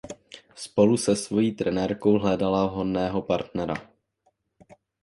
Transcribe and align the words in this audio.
Spolu 0.55 0.97
se 0.97 1.15
svojí 1.15 1.51
trenérkou 1.51 2.17
hledala 2.17 2.65
vhodného 2.65 3.21
partnera. 3.21 3.75